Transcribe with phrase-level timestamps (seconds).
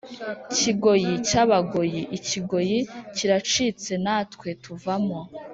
[0.55, 2.77] kigoyi cy abagoyi Ikigoyi
[3.15, 5.19] kiracitse natwe tuvamo